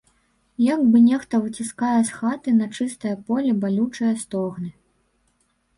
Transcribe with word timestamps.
Як 0.73 0.79
бы 0.93 1.01
нехта 1.09 1.39
выціскае 1.43 1.93
з 2.07 2.15
хаты 2.23 2.49
на 2.63 2.67
чыстае 2.79 3.15
поле 3.29 3.51
балючыя 3.63 4.13
стогны. 4.25 4.69